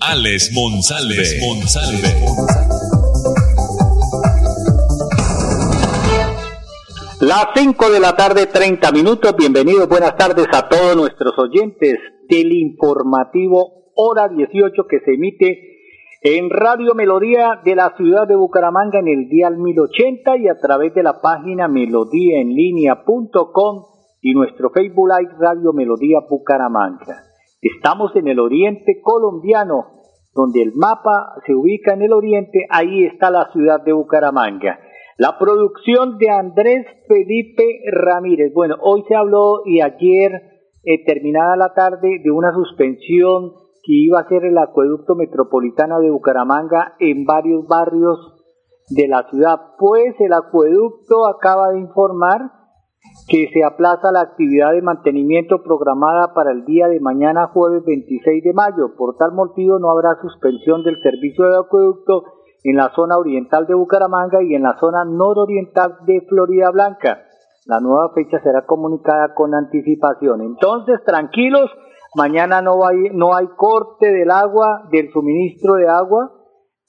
[0.00, 1.22] Alex Monsalve.
[1.40, 2.08] Monsalve.
[7.20, 9.34] Las 5 de la tarde, 30 minutos.
[9.36, 15.76] Bienvenidos, buenas tardes a todos nuestros oyentes del informativo hora 18 que se emite
[16.22, 20.92] en Radio Melodía de la ciudad de Bucaramanga en el dial 1080 y a través
[20.94, 23.84] de la página melodíaenlínea.com
[24.20, 27.25] y nuestro Facebook Live Radio Melodía Bucaramanga.
[27.60, 30.02] Estamos en el oriente colombiano,
[30.34, 34.78] donde el mapa se ubica en el oriente, ahí está la ciudad de Bucaramanga.
[35.16, 38.52] La producción de Andrés Felipe Ramírez.
[38.52, 40.32] Bueno, hoy se habló y ayer,
[40.84, 46.10] eh, terminada la tarde, de una suspensión que iba a ser el acueducto metropolitano de
[46.10, 48.18] Bucaramanga en varios barrios
[48.90, 49.56] de la ciudad.
[49.78, 52.42] Pues el acueducto acaba de informar
[53.28, 58.44] que se aplaza la actividad de mantenimiento programada para el día de mañana jueves 26
[58.44, 58.94] de mayo.
[58.96, 62.24] Por tal motivo no habrá suspensión del servicio de acueducto
[62.62, 67.22] en la zona oriental de Bucaramanga y en la zona nororiental de Florida Blanca.
[67.66, 70.40] La nueva fecha será comunicada con anticipación.
[70.42, 71.70] Entonces, tranquilos,
[72.16, 76.32] Mañana no hay, no hay corte del agua, del suministro de agua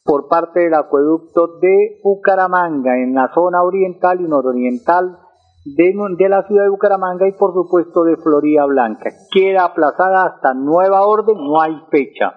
[0.05, 5.19] por parte del acueducto de Bucaramanga en la zona oriental y nororiental
[5.75, 9.09] de, de la ciudad de Bucaramanga y por supuesto de Florida Blanca.
[9.31, 12.35] Queda aplazada hasta nueva orden, no hay fecha.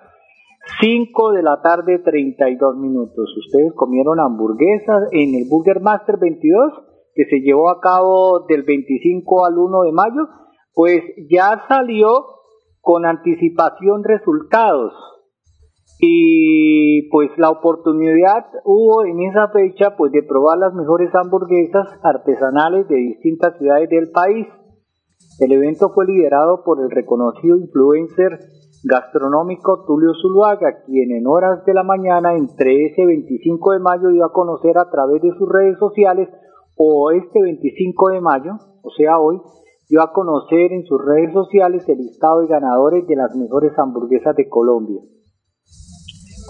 [0.81, 3.35] 5 de la tarde, 32 minutos.
[3.47, 6.73] Ustedes comieron hamburguesas en el Burger Master 22
[7.15, 10.29] que se llevó a cabo del 25 al 1 de mayo.
[10.75, 12.25] Pues ya salió
[12.81, 14.93] con anticipación resultados.
[15.99, 22.89] Y pues la oportunidad hubo en esa fecha pues de probar las mejores hamburguesas artesanales
[22.89, 24.47] de distintas ciudades del país.
[25.41, 28.39] El evento fue liderado por el reconocido influencer
[28.85, 34.25] gastronómico Tulio Zuluaga, quien en horas de la mañana entre ese 25 de mayo dio
[34.25, 36.29] a conocer a través de sus redes sociales
[36.77, 38.53] o este 25 de mayo,
[38.83, 39.41] o sea hoy,
[39.89, 44.35] dio a conocer en sus redes sociales el listado de ganadores de las mejores hamburguesas
[44.37, 45.01] de Colombia.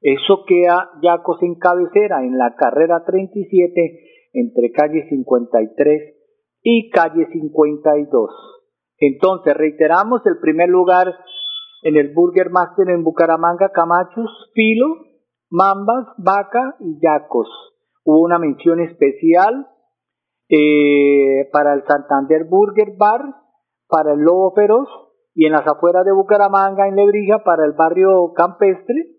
[0.00, 6.14] Eso queda Yacos en cabecera en la carrera 37 entre calle 53
[6.62, 8.30] y calle 52.
[8.98, 11.14] Entonces, reiteramos el primer lugar
[11.82, 14.86] en el Burger Master en Bucaramanga, Camachos, Filo,
[15.50, 17.48] Mambas, Vaca y Yacos.
[18.04, 19.68] Hubo una mención especial
[20.48, 23.22] eh, para el Santander Burger Bar,
[23.88, 24.88] para el Lobo Feroz
[25.34, 29.16] y en las afueras de Bucaramanga, en Lebrija, para el barrio Campestre,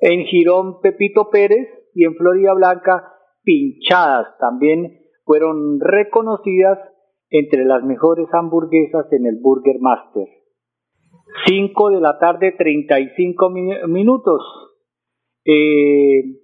[0.00, 4.26] en Girón Pepito Pérez y en Florida Blanca Pinchadas.
[4.38, 6.78] También fueron reconocidas
[7.28, 10.26] entre las mejores hamburguesas en el Burger Master.
[11.46, 13.50] 5 de la tarde, 35
[13.88, 14.42] minutos.
[15.44, 16.39] Eh,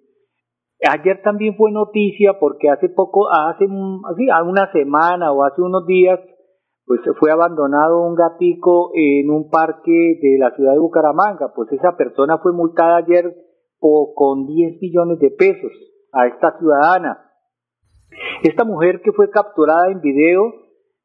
[0.80, 6.20] ayer también fue noticia porque hace poco, hace así, una semana o hace unos días,
[6.84, 11.52] pues fue abandonado un gatico en un parque de la ciudad de Bucaramanga.
[11.54, 13.34] Pues esa persona fue multada ayer
[13.80, 15.72] con 10 millones de pesos
[16.12, 17.22] a esta ciudadana.
[18.42, 20.52] Esta mujer que fue capturada en video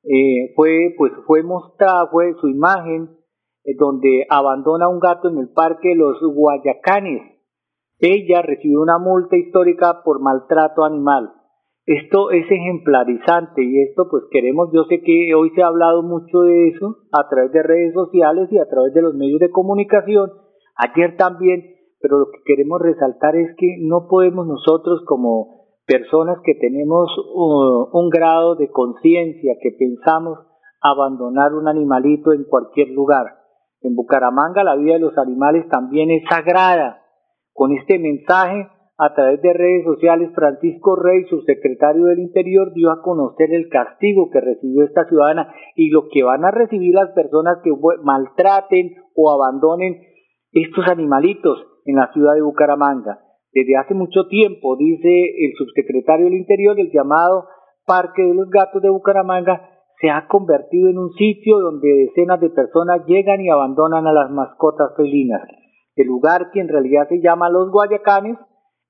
[0.04, 3.10] eh, fue, pues, fue mostrada, fue su imagen,
[3.64, 7.31] eh, donde abandona un gato en el parque de los Guayacanes.
[8.02, 11.34] Ella recibió una multa histórica por maltrato animal.
[11.86, 16.42] Esto es ejemplarizante y esto pues queremos, yo sé que hoy se ha hablado mucho
[16.42, 20.32] de eso a través de redes sociales y a través de los medios de comunicación,
[20.76, 26.56] ayer también, pero lo que queremos resaltar es que no podemos nosotros como personas que
[26.56, 30.40] tenemos uh, un grado de conciencia, que pensamos
[30.82, 33.26] abandonar un animalito en cualquier lugar.
[33.82, 37.01] En Bucaramanga la vida de los animales también es sagrada.
[37.54, 38.68] Con este mensaje,
[38.98, 44.30] a través de redes sociales, Francisco Rey, subsecretario del Interior, dio a conocer el castigo
[44.30, 47.72] que recibió esta ciudadana y lo que van a recibir las personas que
[48.04, 50.02] maltraten o abandonen
[50.52, 53.20] estos animalitos en la ciudad de Bucaramanga.
[53.54, 57.48] Desde hace mucho tiempo, dice el subsecretario del Interior, el llamado
[57.86, 59.68] Parque de los Gatos de Bucaramanga
[60.00, 64.32] se ha convertido en un sitio donde decenas de personas llegan y abandonan a las
[64.32, 65.42] mascotas felinas.
[65.96, 68.38] El lugar, que en realidad se llama Los Guayacanes,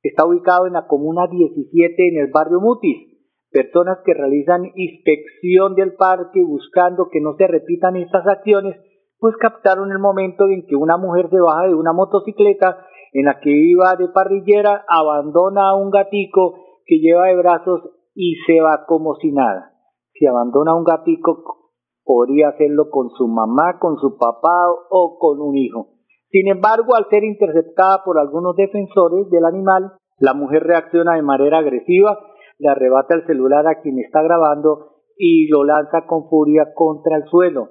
[0.03, 3.09] está ubicado en la comuna 17 en el barrio Mutis.
[3.51, 8.77] Personas que realizan inspección del parque buscando que no se repitan estas acciones,
[9.19, 13.39] pues captaron el momento en que una mujer se baja de una motocicleta en la
[13.39, 16.55] que iba de parrillera, abandona a un gatico
[16.85, 17.81] que lleva de brazos
[18.15, 19.73] y se va como si nada.
[20.13, 21.71] Si abandona a un gatico,
[22.03, 25.90] podría hacerlo con su mamá, con su papá o con un hijo.
[26.31, 31.59] Sin embargo, al ser interceptada por algunos defensores del animal, la mujer reacciona de manera
[31.59, 32.17] agresiva,
[32.57, 37.25] le arrebata el celular a quien está grabando y lo lanza con furia contra el
[37.25, 37.69] suelo.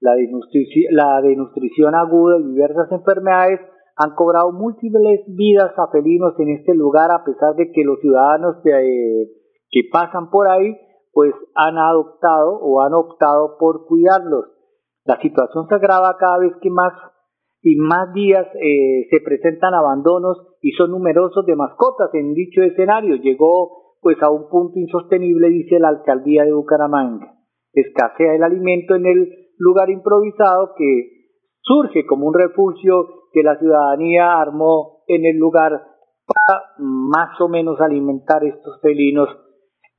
[0.00, 3.60] La, denutrición aguda y diversas enfermedades
[3.96, 8.56] han cobrado múltiples vidas a felinos en este lugar a pesar de que los ciudadanos
[8.62, 10.76] que pasan por ahí
[11.12, 14.46] pues han adoptado o han optado por cuidarlos.
[15.04, 16.92] La situación se agrava cada vez que más
[17.62, 23.16] y más días eh, se presentan abandonos y son numerosos de mascotas en dicho escenario.
[23.16, 27.34] Llegó pues a un punto insostenible, dice la alcaldía de Bucaramanga.
[27.72, 29.28] Escasea el alimento en el
[29.58, 31.18] lugar improvisado que
[31.60, 35.72] surge como un refugio que la ciudadanía armó en el lugar
[36.26, 39.28] para más o menos alimentar estos felinos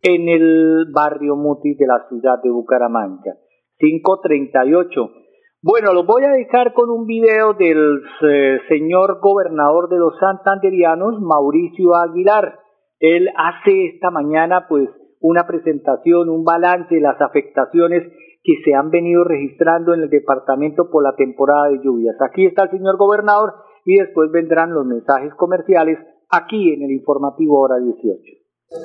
[0.01, 3.35] en el barrio Mutis de la ciudad de Bucaramanga.
[3.77, 5.18] 538.
[5.61, 11.19] Bueno, los voy a dejar con un video del eh, señor gobernador de los santanderianos,
[11.19, 12.59] Mauricio Aguilar.
[12.97, 14.87] Él hace esta mañana pues
[15.19, 18.03] una presentación, un balance de las afectaciones
[18.41, 22.15] que se han venido registrando en el departamento por la temporada de lluvias.
[22.21, 27.59] Aquí está el señor gobernador y después vendrán los mensajes comerciales aquí en el informativo
[27.59, 28.38] hora 18.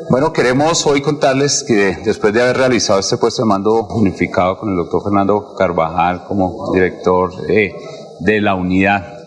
[0.09, 4.71] Bueno, queremos hoy contarles que después de haber realizado este puesto de mando unificado con
[4.71, 9.19] el doctor Fernando Carvajal como director de la unidad,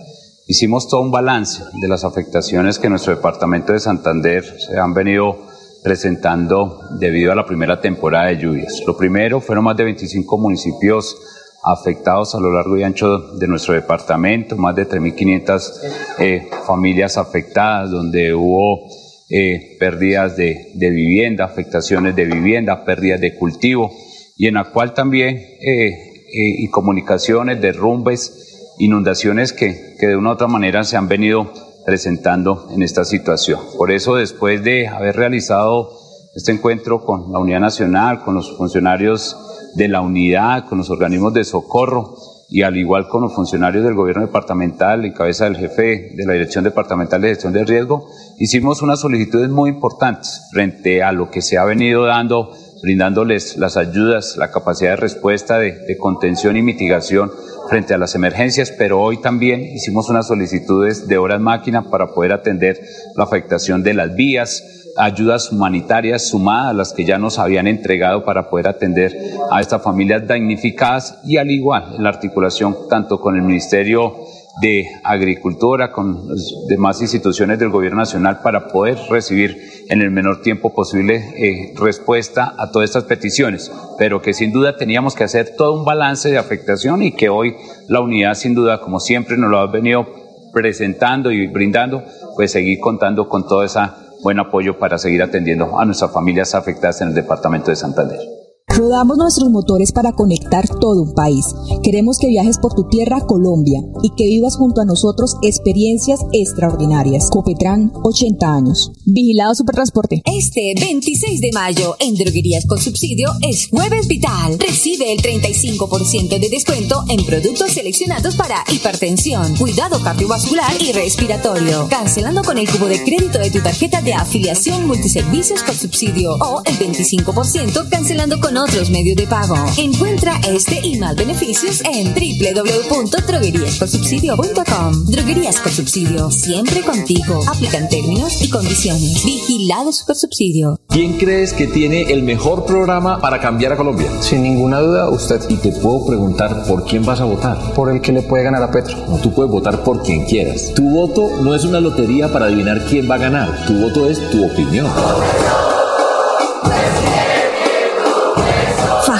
[0.47, 5.37] hicimos todo un balance de las afectaciones que nuestro departamento de Santander se han venido
[5.83, 8.81] presentando debido a la primera temporada de lluvias.
[8.87, 11.17] Lo primero fueron más de 25 municipios
[11.63, 15.71] afectados a lo largo y ancho de nuestro departamento, más de 3.500
[16.17, 23.91] eh, familias afectadas, donde hubo eh, pérdidas de, vivienda, afectaciones de vivienda, pérdidas de cultivo,
[24.36, 30.34] y en la cual también eh, y comunicaciones, derrumbes, inundaciones que, que de una u
[30.34, 31.51] otra manera se han venido
[31.86, 33.60] presentando en esta situación.
[33.77, 35.89] Por eso, después de haber realizado
[36.36, 39.36] este encuentro con la Unidad Nacional, con los funcionarios
[39.75, 42.15] de la unidad, con los organismos de socorro
[42.49, 46.33] y al igual con los funcionarios del gobierno departamental en cabeza del jefe de la
[46.33, 48.07] Dirección Departamental de Gestión de Riesgo,
[48.39, 52.51] hicimos unas solicitudes muy importantes frente a lo que se ha venido dando,
[52.81, 57.31] brindándoles las ayudas, la capacidad de respuesta, de, de contención y mitigación
[57.69, 62.31] frente a las emergencias, pero hoy también hicimos unas solicitudes de horas máquina para poder
[62.31, 62.79] atender
[63.15, 64.63] la afectación de las vías,
[64.97, 69.15] ayudas humanitarias sumadas a las que ya nos habían entregado para poder atender
[69.51, 74.15] a estas familias damnificadas y al igual en la articulación tanto con el Ministerio
[74.59, 79.55] de Agricultura, con las demás instituciones del Gobierno Nacional para poder recibir
[79.89, 84.75] en el menor tiempo posible eh, respuesta a todas estas peticiones, pero que sin duda
[84.75, 87.55] teníamos que hacer todo un balance de afectación y que hoy
[87.87, 90.07] la unidad sin duda, como siempre nos lo ha venido
[90.51, 92.03] presentando y brindando,
[92.35, 93.79] pues seguir contando con todo ese
[94.21, 98.37] buen apoyo para seguir atendiendo a nuestras familias afectadas en el departamento de Santander.
[98.77, 101.48] Rodamos nuestros motores para conectar todo un país.
[101.81, 107.31] Queremos que viajes por tu tierra, Colombia, y que vivas junto a nosotros experiencias extraordinarias.
[107.31, 108.91] Copetran, 80 años.
[109.03, 110.22] Vigilado Supertransporte.
[110.25, 114.60] Este 26 de mayo, en Droguerías con Subsidio, es Jueves Vital.
[114.60, 121.88] Recibe el 35% de descuento en productos seleccionados para hipertensión, cuidado cardiovascular y respiratorio.
[121.89, 126.62] Cancelando con el cubo de crédito de tu tarjeta de afiliación multiservicios con subsidio o
[126.63, 129.55] el 25% cancelando con otros medios de pago.
[129.77, 135.05] Encuentra este y más beneficios en www.drogueríasconsubsidio.com.
[135.05, 137.39] Droguerías con subsidio, siempre contigo.
[137.47, 139.24] Aplican términos y condiciones.
[139.24, 140.81] Vigilados por subsidio.
[140.89, 144.09] ¿Quién crees que tiene el mejor programa para cambiar a Colombia?
[144.21, 145.39] Sin ninguna duda, usted.
[145.50, 147.74] Y te puedo preguntar por quién vas a votar.
[147.74, 148.97] Por el que le puede ganar a Petro.
[149.07, 150.74] No, tú puedes votar por quien quieras.
[150.75, 153.65] Tu voto no es una lotería para adivinar quién va a ganar.
[153.65, 154.88] Tu voto es tu opinión.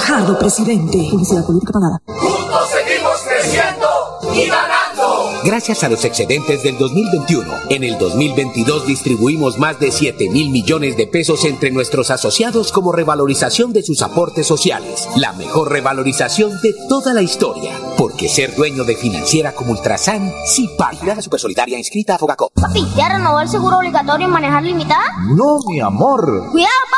[0.08, 1.06] Fajardo, presidente.
[1.10, 2.00] Publicidad política pagada.
[2.06, 3.86] Juntos seguimos creciendo
[4.34, 5.32] y ganando.
[5.44, 10.96] Gracias a los excedentes del 2021, en el 2022 distribuimos más de 7 mil millones
[10.96, 15.06] de pesos entre nuestros asociados como revalorización de sus aportes sociales.
[15.16, 17.78] La mejor revalorización de toda la historia.
[17.98, 21.16] Porque ser dueño de financiera como Ultrasan sí paga.
[21.16, 22.54] La super solidaria inscrita a Fogacop.
[22.54, 25.04] Papi, ¿ya renovó el seguro obligatorio en manejar limitada?
[25.36, 26.48] No, mi amor.
[26.50, 26.97] Cuidado, papi.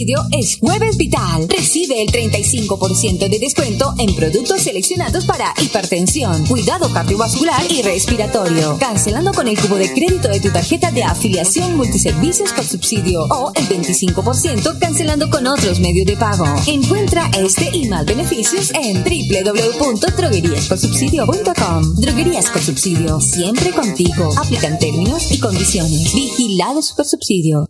[0.31, 1.47] es Jueves Vital.
[1.47, 8.79] Recibe el 35% de descuento en productos seleccionados para hipertensión, cuidado cardiovascular y respiratorio.
[8.79, 13.51] Cancelando con el cubo de crédito de tu tarjeta de afiliación multiservicios con subsidio o
[13.53, 16.45] el 25% cancelando con otros medios de pago.
[16.65, 21.95] Encuentra este y más beneficios en www.drogueríasconsubsidio.com.
[21.97, 24.33] Droguerías con subsidio, siempre contigo.
[24.37, 26.11] Aplican términos y condiciones.
[26.13, 27.69] Vigilado Super Subsidio.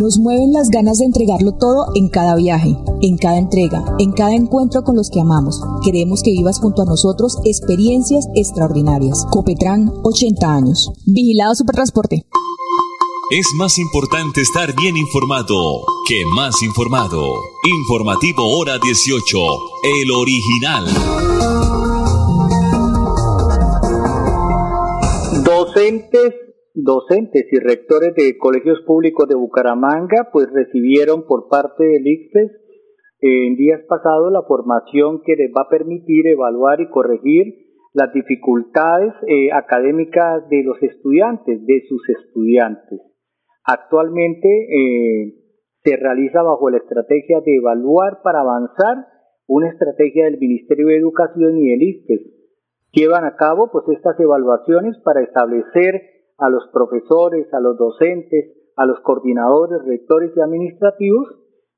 [0.00, 4.34] Nos mueven las ganas de entregarlo todo en cada viaje, en cada entrega, en cada
[4.34, 5.60] encuentro con los que amamos.
[5.84, 9.26] Queremos que vivas junto a nosotros experiencias extraordinarias.
[9.30, 10.90] Copetran, 80 años.
[11.04, 12.24] Vigilado Supertransporte.
[13.30, 17.34] Es más importante estar bien informado que más informado.
[17.62, 19.38] Informativo Hora 18,
[19.82, 20.86] el original.
[25.44, 26.49] Docentes
[26.82, 32.50] docentes y rectores de colegios públicos de Bucaramanga pues recibieron por parte del ICPES
[33.20, 39.12] en días pasados la formación que les va a permitir evaluar y corregir las dificultades
[39.26, 43.00] eh, académicas de los estudiantes, de sus estudiantes.
[43.64, 45.34] Actualmente eh,
[45.82, 49.06] se realiza bajo la estrategia de evaluar para avanzar
[49.46, 52.20] una estrategia del Ministerio de Educación y del ICPES.
[52.92, 58.86] Llevan a cabo pues estas evaluaciones para establecer a los profesores, a los docentes, a
[58.86, 61.28] los coordinadores, rectores y administrativos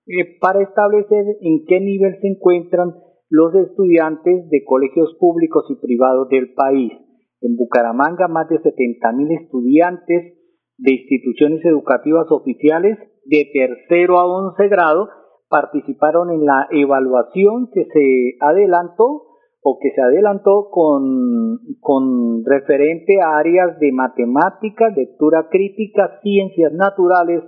[0.07, 2.95] eh, para establecer en qué nivel se encuentran
[3.28, 6.92] los estudiantes de colegios públicos y privados del país.
[7.40, 10.35] En Bucaramanga, más de 70 mil estudiantes
[10.78, 15.09] de instituciones educativas oficiales de tercero a once grado
[15.49, 19.32] participaron en la evaluación que se adelantó
[19.62, 27.45] o que se adelantó con, con referente a áreas de matemáticas, lectura crítica, ciencias naturales,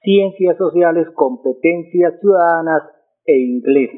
[0.00, 2.82] ciencias sociales, competencias ciudadanas
[3.26, 3.90] e inglés.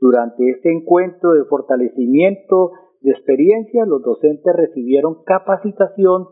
[0.00, 6.26] Durante este encuentro de fortalecimiento de experiencia, los docentes recibieron capacitación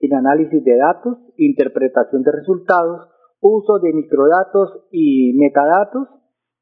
[0.00, 3.08] en análisis de datos, interpretación de resultados,
[3.40, 6.08] uso de microdatos y metadatos,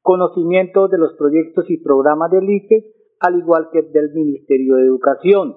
[0.01, 5.55] conocimiento de los proyectos y programas del ICE, al igual que del Ministerio de Educación.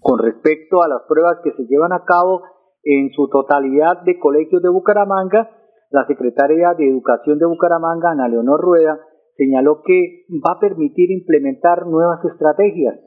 [0.00, 2.42] Con respecto a las pruebas que se llevan a cabo
[2.82, 5.50] en su totalidad de colegios de Bucaramanga,
[5.90, 8.98] la secretaria de Educación de Bucaramanga, Ana Leonor Rueda,
[9.36, 12.98] señaló que va a permitir implementar nuevas estrategias.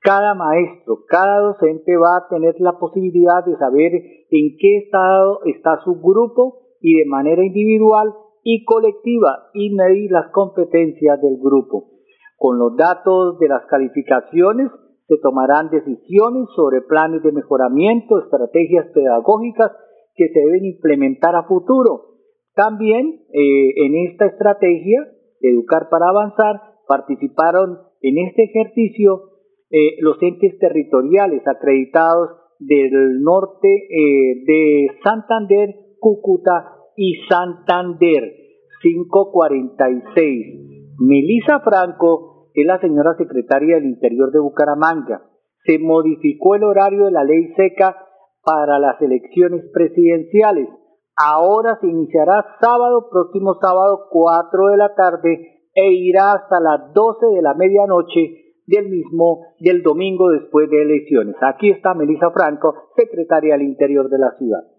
[0.00, 3.92] Cada maestro, cada docente va a tener la posibilidad de saber
[4.30, 10.30] en qué estado está su grupo y de manera individual y colectiva y medir las
[10.30, 11.93] competencias del grupo.
[12.44, 14.70] Con los datos de las calificaciones
[15.08, 19.72] se tomarán decisiones sobre planes de mejoramiento, estrategias pedagógicas
[20.14, 22.18] que se deben implementar a futuro.
[22.54, 25.08] También eh, en esta estrategia,
[25.40, 29.22] Educar para Avanzar, participaron en este ejercicio
[29.70, 38.34] eh, los entes territoriales acreditados del norte eh, de Santander, Cúcuta y Santander.
[38.82, 40.74] 546.
[40.98, 45.22] Melisa Franco es la señora secretaria del Interior de Bucaramanga.
[45.64, 47.96] Se modificó el horario de la ley seca
[48.44, 50.68] para las elecciones presidenciales.
[51.16, 57.26] Ahora se iniciará sábado, próximo sábado, 4 de la tarde, e irá hasta las 12
[57.34, 61.34] de la medianoche del mismo, del domingo después de elecciones.
[61.42, 64.73] Aquí está Melisa Franco, secretaria del Interior de la ciudad.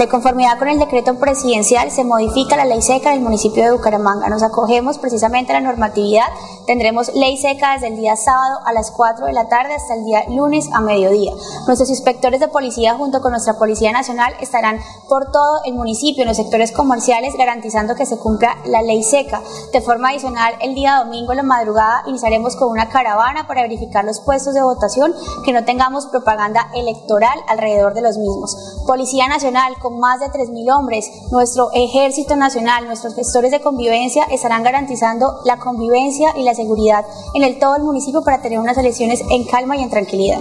[0.00, 4.30] De conformidad con el decreto presidencial, se modifica la ley seca del municipio de Bucaramanga.
[4.30, 6.24] Nos acogemos precisamente a la normatividad.
[6.66, 10.06] Tendremos ley seca desde el día sábado a las 4 de la tarde hasta el
[10.06, 11.32] día lunes a mediodía.
[11.66, 16.28] Nuestros inspectores de policía junto con nuestra Policía Nacional estarán por todo el municipio, en
[16.28, 19.42] los sectores comerciales, garantizando que se cumpla la ley seca.
[19.74, 24.06] De forma adicional, el día domingo en la madrugada iniciaremos con una caravana para verificar
[24.06, 25.12] los puestos de votación,
[25.44, 28.56] que no tengamos propaganda electoral alrededor de los mismos.
[28.86, 35.40] Policía Nacional más de 3.000 hombres, nuestro Ejército Nacional, nuestros gestores de convivencia estarán garantizando
[35.44, 37.04] la convivencia y la seguridad
[37.34, 40.38] en el todo el municipio para tener unas elecciones en calma y en tranquilidad.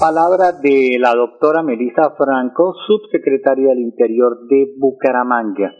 [0.00, 5.70] Palabra de la doctora Melissa Franco, subsecretaria del Interior de Bucaramanga.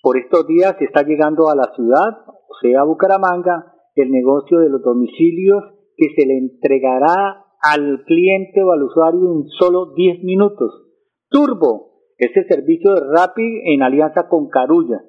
[0.00, 4.82] Por estos días está llegando a la ciudad, o sea, Bucaramanga, el negocio de los
[4.82, 5.62] domicilios
[5.96, 10.88] que se le entregará al cliente o al usuario en solo 10 minutos.
[11.30, 15.02] Turbo, este servicio de Rappi en alianza con Carulla.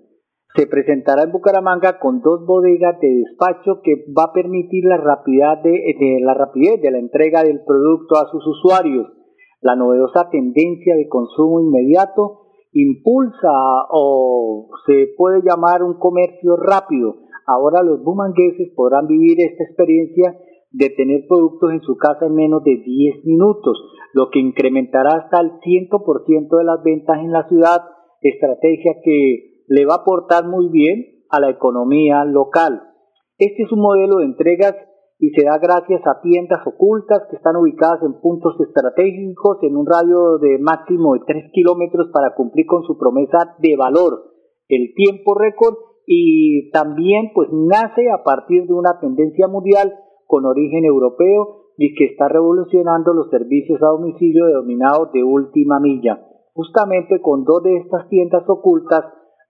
[0.56, 5.64] Se presentará en Bucaramanga con dos bodegas de despacho que va a permitir la rapidez
[5.64, 9.08] de, la rapidez de la entrega del producto a sus usuarios.
[9.62, 13.52] La novedosa tendencia de consumo inmediato impulsa
[13.90, 17.16] o se puede llamar un comercio rápido.
[17.48, 20.38] Ahora los bumangueses podrán vivir esta experiencia
[20.74, 23.78] de tener productos en su casa en menos de 10 minutos,
[24.14, 27.82] lo que incrementará hasta el 100% de las ventas en la ciudad,
[28.22, 32.82] estrategia que le va a aportar muy bien a la economía local.
[33.38, 34.76] Este es un modelo de entregas
[35.20, 39.86] y se da gracias a tiendas ocultas que están ubicadas en puntos estratégicos en un
[39.86, 44.34] radio de máximo de 3 kilómetros para cumplir con su promesa de valor,
[44.68, 45.76] el tiempo récord
[46.08, 49.94] y también pues nace a partir de una tendencia mundial
[50.28, 56.28] con origen europeo y que está revolucionando los servicios a domicilio denominados de última milla.
[56.54, 59.06] Justamente con dos de estas tiendas ocultas,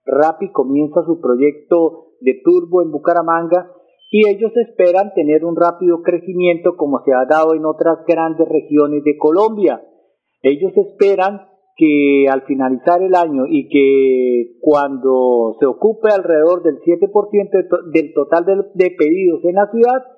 [0.06, 3.70] Rappi comienza su proyecto de turbo en Bucaramanga
[4.10, 9.02] y ellos esperan tener un rápido crecimiento como se ha dado en otras grandes regiones
[9.02, 9.82] de Colombia.
[10.42, 11.40] Ellos esperan
[11.76, 18.70] que al finalizar el año y que cuando se ocupe alrededor del 7% del total
[18.74, 20.13] de pedidos en la ciudad,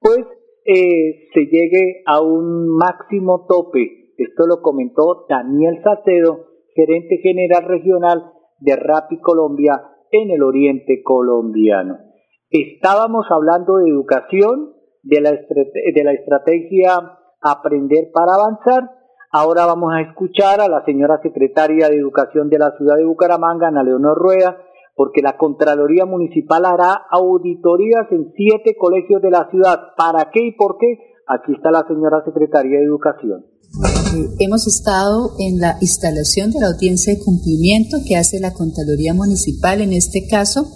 [0.00, 0.24] pues
[0.64, 4.12] eh, se llegue a un máximo tope.
[4.16, 11.98] Esto lo comentó Daniel Salcedo, gerente general regional de Rappi Colombia en el oriente colombiano.
[12.50, 18.90] Estábamos hablando de educación, de la, de la estrategia Aprender para Avanzar.
[19.32, 23.68] Ahora vamos a escuchar a la señora secretaria de Educación de la ciudad de Bucaramanga,
[23.68, 24.58] Ana Leonor Rueda,
[25.00, 29.96] porque la Contraloría Municipal hará auditorías en siete colegios de la ciudad.
[29.96, 30.88] ¿Para qué y por qué?
[31.26, 33.46] Aquí está la señora secretaria de Educación.
[34.12, 39.14] Eh, hemos estado en la instalación de la audiencia de cumplimiento que hace la Contraloría
[39.14, 40.68] Municipal, en este caso,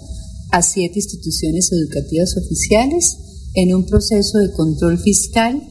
[0.51, 5.61] a siete instituciones educativas oficiales, en un proceso de control fiscal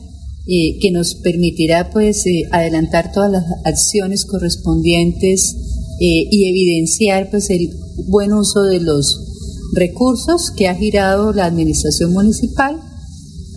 [0.46, 5.56] eh, que nos permitirá pues eh, adelantar todas las acciones correspondientes
[5.98, 9.20] y evidenciar pues el buen uso de los
[9.74, 12.80] recursos que ha girado la administración municipal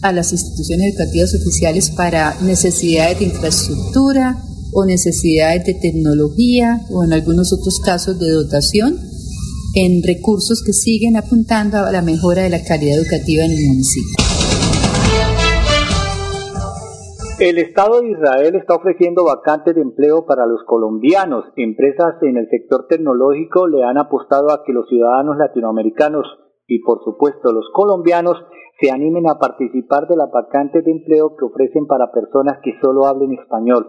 [0.02, 7.14] a las instituciones educativas oficiales para necesidades de infraestructura o necesidades de tecnología o en
[7.14, 9.00] algunos otros casos de dotación
[9.74, 14.27] en recursos que siguen apuntando a la mejora de la calidad educativa en el municipio.
[17.40, 21.46] El Estado de Israel está ofreciendo vacantes de empleo para los colombianos.
[21.56, 26.26] Empresas en el sector tecnológico le han apostado a que los ciudadanos latinoamericanos
[26.66, 28.44] y por supuesto los colombianos
[28.82, 33.06] se animen a participar de las vacantes de empleo que ofrecen para personas que solo
[33.06, 33.86] hablen español.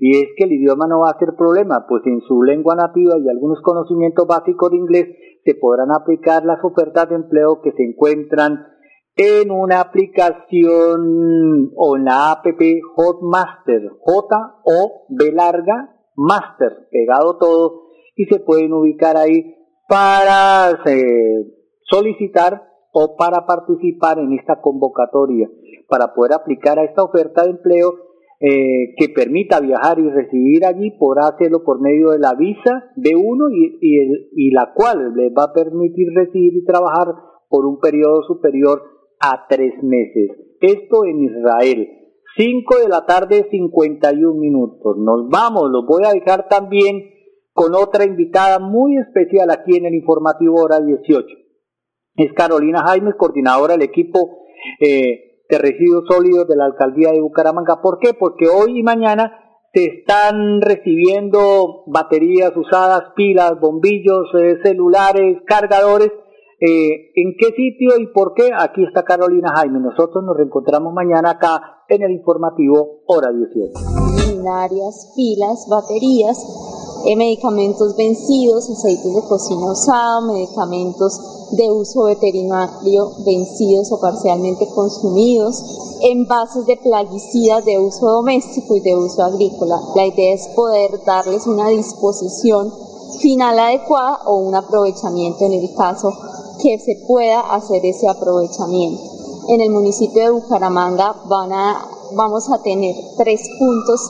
[0.00, 3.14] Y es que el idioma no va a ser problema, pues en su lengua nativa
[3.16, 5.06] y algunos conocimientos básicos de inglés
[5.44, 8.58] se podrán aplicar las ofertas de empleo que se encuentran
[9.18, 12.46] en una aplicación o en la app
[12.94, 19.56] Hotmaster, J O B larga Master, pegado todo y se pueden ubicar ahí
[19.88, 21.46] para eh,
[21.82, 25.50] solicitar o para participar en esta convocatoria,
[25.88, 27.94] para poder aplicar a esta oferta de empleo
[28.40, 33.50] eh, que permita viajar y recibir allí, podrá hacerlo por medio de la visa B1
[33.52, 37.08] y, y, y la cual les va a permitir recibir y trabajar
[37.48, 40.30] por un periodo superior a tres meses.
[40.60, 41.88] Esto en Israel.
[42.36, 44.96] 5 de la tarde, 51 minutos.
[44.98, 47.10] Nos vamos, los voy a dejar también
[47.52, 51.26] con otra invitada muy especial aquí en el informativo hora 18.
[52.14, 54.44] Es Carolina Jaime, coordinadora del equipo
[54.80, 57.80] eh, de residuos sólidos de la alcaldía de Bucaramanga.
[57.82, 58.14] ¿Por qué?
[58.14, 59.32] Porque hoy y mañana
[59.72, 66.12] se están recibiendo baterías usadas, pilas, bombillos, eh, celulares, cargadores
[66.60, 68.50] eh, ¿En qué sitio y por qué?
[68.58, 69.78] Aquí está Carolina Jaime.
[69.78, 73.78] Nosotros nos reencontramos mañana acá en el informativo Hora 18.
[74.26, 76.36] Luminarias, pilas, baterías,
[77.06, 85.98] eh, medicamentos vencidos, aceites de cocina usado, medicamentos de uso veterinario vencidos o parcialmente consumidos,
[86.02, 89.78] envases de plaguicidas de uso doméstico y de uso agrícola.
[89.94, 92.72] La idea es poder darles una disposición
[93.20, 96.12] final adecuada o un aprovechamiento en el caso
[96.62, 99.02] que se pueda hacer ese aprovechamiento.
[99.48, 104.00] En el municipio de Bucaramanga van a, vamos a tener tres puntos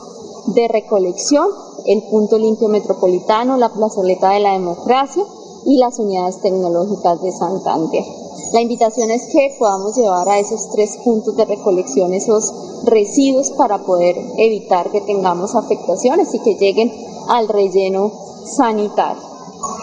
[0.55, 1.47] de recolección,
[1.87, 5.25] el punto limpio metropolitano, la plazoleta de la democracia
[5.65, 8.05] y las unidades tecnológicas de Santander.
[8.53, 12.53] La invitación es que podamos llevar a esos tres puntos de recolección esos
[12.85, 16.91] residuos para poder evitar que tengamos afectaciones y que lleguen
[17.29, 18.11] al relleno
[18.47, 19.28] sanitario.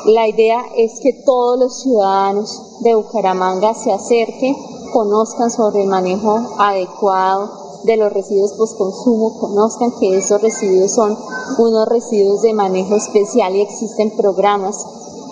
[0.05, 4.55] La idea es que todos los ciudadanos de Bucaramanga se acerquen,
[4.93, 11.17] conozcan sobre el manejo adecuado de los residuos postconsumo, conozcan que esos residuos son
[11.57, 14.85] unos residuos de manejo especial y existen programas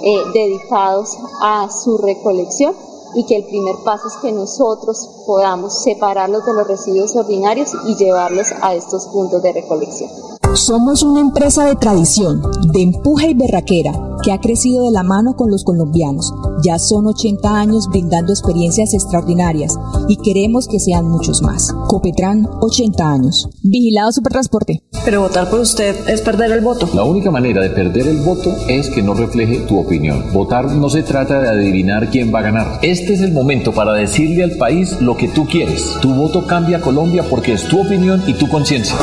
[0.04, 2.76] eh, dedicados a su recolección
[3.16, 7.96] y que el primer paso es que nosotros podamos separarlos de los residuos ordinarios y
[7.96, 10.10] llevarlos a estos puntos de recolección.
[10.56, 13.92] Somos una empresa de tradición, de empuje y berraquera,
[14.24, 16.32] que ha crecido de la mano con los colombianos.
[16.64, 19.76] Ya son 80 años brindando experiencias extraordinarias
[20.08, 21.74] y queremos que sean muchos más.
[21.88, 23.50] Copetran, 80 años.
[23.64, 24.84] Vigilado Supertransporte.
[25.04, 26.88] Pero votar por usted es perder el voto.
[26.94, 30.32] La única manera de perder el voto es que no refleje tu opinión.
[30.34, 32.80] Votar no se trata de adivinar quién va a ganar.
[32.84, 35.96] Este es el momento para decirle al país lo que tú quieres.
[36.00, 38.96] Tu voto cambia Colombia porque es tu opinión y tu conciencia.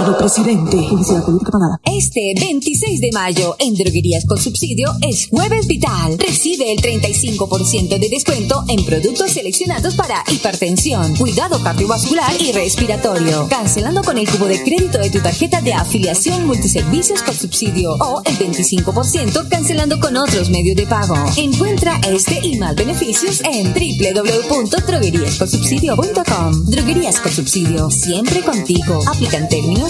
[0.00, 0.78] Presidente.
[0.88, 1.78] Publicidad política pagada.
[1.84, 6.16] Este 26 de mayo en Droguerías con Subsidio es Jueves Vital.
[6.18, 13.46] Recibe el 35% de descuento en productos seleccionados para hipertensión, cuidado cardiovascular y respiratorio.
[13.50, 18.22] Cancelando con el cubo de crédito de tu tarjeta de afiliación multiservicios con subsidio o
[18.24, 21.14] el 25% cancelando con otros medios de pago.
[21.36, 26.64] Encuentra este y más beneficios en www.drogueríasconsubsidio.com.
[26.66, 29.02] Droguerías con Subsidio, siempre contigo.
[29.06, 29.89] Aplican términos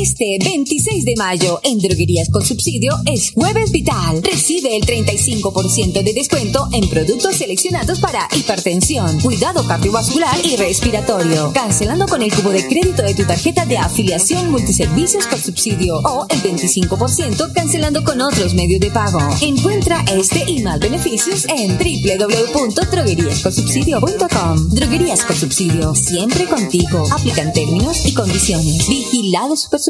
[0.00, 4.22] Este 26 de mayo en Droguerías con Subsidio es Jueves Vital.
[4.22, 11.52] Recibe el 35% de descuento en productos seleccionados para hipertensión, cuidado cardiovascular y respiratorio.
[11.52, 16.26] Cancelando con el cubo de crédito de tu tarjeta de afiliación multiservicios con subsidio o
[16.30, 19.20] el 25% cancelando con otros medios de pago.
[19.42, 24.70] Encuentra este y más beneficios en www.drogueríasconsubsidio.com.
[24.70, 27.04] Droguerías con Subsidio, siempre contigo.
[27.12, 28.88] Aplican términos y condiciones.
[28.88, 29.89] Vigilado Super